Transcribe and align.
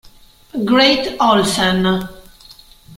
Grete 0.69 1.13
Olsen 1.19 1.85